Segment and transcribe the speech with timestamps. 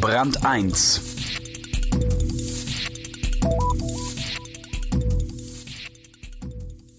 [0.00, 1.00] Brand 1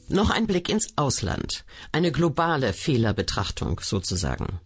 [0.07, 1.65] Noch ein Blick ins Ausland.
[1.91, 4.59] Eine globale Fehlerbetrachtung sozusagen.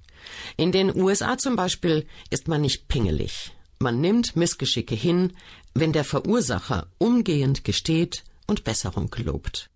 [0.57, 3.53] In den USA zum Beispiel ist man nicht pingelig.
[3.79, 5.31] Man nimmt Missgeschicke hin,
[5.73, 9.69] wenn der Verursacher umgehend gesteht und Besserung gelobt.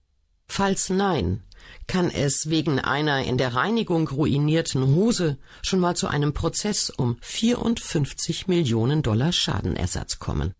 [0.47, 1.43] Falls nein,
[1.87, 7.17] kann es wegen einer in der Reinigung ruinierten Hose schon mal zu einem Prozess um
[7.21, 10.53] 54 Millionen Dollar Schadenersatz kommen.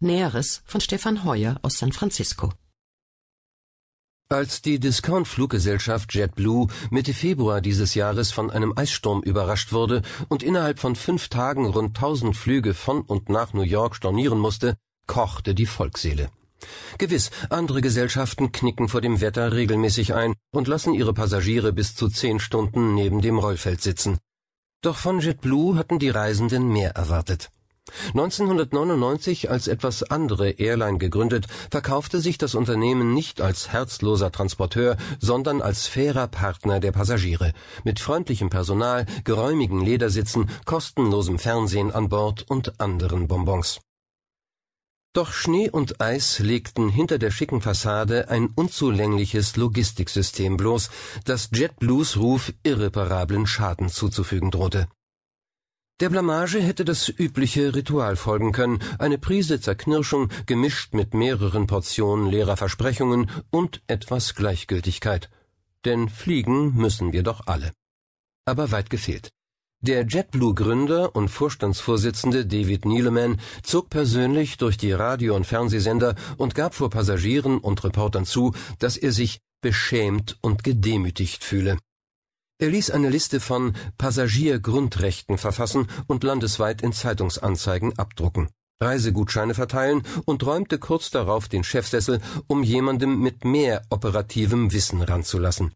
[0.00, 2.52] Näheres von Stefan Heuer aus San Francisco.
[4.30, 10.78] Als die Discount-Fluggesellschaft JetBlue Mitte Februar dieses Jahres von einem Eissturm überrascht wurde und innerhalb
[10.78, 15.64] von fünf Tagen rund tausend Flüge von und nach New York stornieren musste, kochte die
[15.64, 16.28] Volksseele.
[16.98, 22.08] Gewiss, andere Gesellschaften knicken vor dem Wetter regelmäßig ein und lassen ihre Passagiere bis zu
[22.08, 24.18] zehn Stunden neben dem Rollfeld sitzen.
[24.82, 27.50] Doch von JetBlue hatten die Reisenden mehr erwartet.
[28.08, 35.62] 1999 als etwas andere Airline gegründet, verkaufte sich das Unternehmen nicht als herzloser Transporteur, sondern
[35.62, 37.52] als fairer Partner der Passagiere,
[37.84, 43.80] mit freundlichem Personal, geräumigen Ledersitzen, kostenlosem Fernsehen an Bord und anderen Bonbons.
[45.14, 50.90] Doch Schnee und Eis legten hinter der schicken Fassade ein unzulängliches Logistiksystem bloß,
[51.24, 54.88] das JetBlues Ruf irreparablen Schaden zuzufügen drohte.
[56.00, 62.26] Der Blamage hätte das übliche Ritual folgen können, eine Prise Zerknirschung gemischt mit mehreren Portionen
[62.26, 65.28] leerer Versprechungen und etwas Gleichgültigkeit.
[65.84, 67.72] Denn fliegen müssen wir doch alle.
[68.44, 69.30] Aber weit gefehlt.
[69.80, 76.74] Der JetBlue-Gründer und Vorstandsvorsitzende David Neeleman zog persönlich durch die Radio- und Fernsehsender und gab
[76.74, 81.78] vor Passagieren und Reportern zu, dass er sich beschämt und gedemütigt fühle.
[82.60, 88.48] Er ließ eine Liste von Passagiergrundrechten verfassen und landesweit in Zeitungsanzeigen abdrucken,
[88.82, 95.72] Reisegutscheine verteilen und räumte kurz darauf den Chefsessel, um jemandem mit mehr operativem Wissen ranzulassen.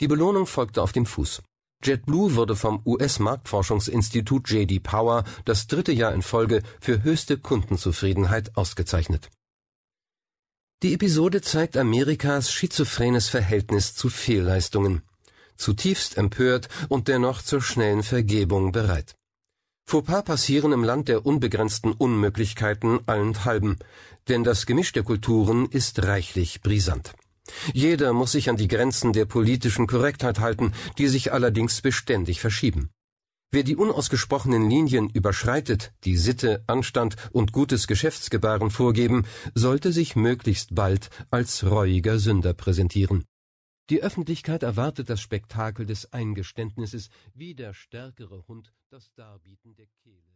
[0.00, 1.42] Die Belohnung folgte auf dem Fuß.
[1.82, 9.30] JetBlue wurde vom US-Marktforschungsinstitut JD Power das dritte Jahr in Folge für höchste Kundenzufriedenheit ausgezeichnet.
[10.82, 15.02] Die Episode zeigt Amerikas schizophrenes Verhältnis zu Fehlleistungen
[15.60, 19.14] zutiefst empört und dennoch zur schnellen Vergebung bereit.
[19.86, 23.78] Fauxpas passieren im Land der unbegrenzten Unmöglichkeiten allenthalben,
[24.28, 27.12] denn das Gemisch der Kulturen ist reichlich brisant.
[27.72, 32.90] Jeder muss sich an die Grenzen der politischen Korrektheit halten, die sich allerdings beständig verschieben.
[33.52, 40.74] Wer die unausgesprochenen Linien überschreitet, die Sitte, Anstand und gutes Geschäftsgebaren vorgeben, sollte sich möglichst
[40.76, 43.24] bald als reuiger Sünder präsentieren.
[43.90, 50.29] Die Öffentlichkeit erwartet das Spektakel des Eingeständnisses, wie der stärkere Hund das Darbieten der Kehle.